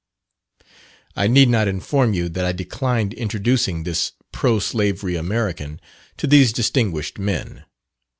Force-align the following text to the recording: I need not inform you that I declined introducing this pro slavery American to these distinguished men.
I 1.15 1.27
need 1.27 1.47
not 1.49 1.67
inform 1.67 2.15
you 2.15 2.27
that 2.29 2.43
I 2.43 2.53
declined 2.53 3.13
introducing 3.13 3.83
this 3.83 4.13
pro 4.31 4.57
slavery 4.57 5.15
American 5.15 5.79
to 6.17 6.25
these 6.25 6.51
distinguished 6.51 7.19
men. 7.19 7.65